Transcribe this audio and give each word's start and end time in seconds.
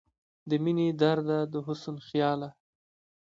د 0.49 0.51
مينې 0.63 0.87
درده، 1.01 1.39
د 1.51 1.53
حسن 1.67 1.95
خياله 2.07 2.49